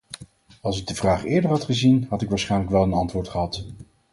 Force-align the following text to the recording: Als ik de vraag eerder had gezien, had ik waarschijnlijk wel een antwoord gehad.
Als 0.61 0.79
ik 0.79 0.87
de 0.87 0.95
vraag 0.95 1.23
eerder 1.25 1.49
had 1.49 1.63
gezien, 1.65 2.05
had 2.09 2.21
ik 2.21 2.29
waarschijnlijk 2.29 2.71
wel 2.71 2.83
een 2.83 2.93
antwoord 2.93 3.27
gehad. 3.29 3.63